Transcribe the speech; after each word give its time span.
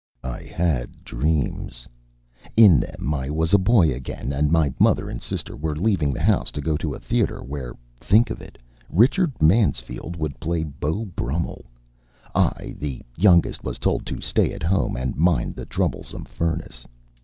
I 0.23 0.41
had 0.41 1.03
dreams. 1.05 1.87
In 2.57 2.79
them 2.79 3.13
I 3.13 3.29
was 3.29 3.53
a 3.53 3.59
boy 3.59 3.93
again, 3.93 4.33
and 4.33 4.51
my 4.51 4.73
mother 4.79 5.11
and 5.11 5.21
sister 5.21 5.55
were 5.55 5.75
leaving 5.75 6.11
the 6.11 6.23
house 6.23 6.49
to 6.53 6.59
go 6.59 6.75
to 6.77 6.95
a 6.95 6.99
theater 6.99 7.43
where 7.43 7.75
think 7.99 8.31
of 8.31 8.41
it! 8.41 8.57
Richard 8.89 9.31
Mansfield 9.39 10.15
would 10.15 10.39
play 10.39 10.63
Beau 10.63 11.05
Brummell. 11.05 11.65
I, 12.33 12.75
the 12.79 13.03
youngest, 13.15 13.63
was 13.63 13.77
told 13.77 14.07
to 14.07 14.19
stay 14.21 14.53
at 14.53 14.63
home 14.63 14.95
and 14.97 15.15
mind 15.17 15.53
the 15.53 15.67
troublesome 15.67 16.25
furnace. 16.25 16.83